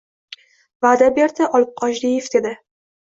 [0.85, 2.55] Va`daberdi Olibqochdiev dedi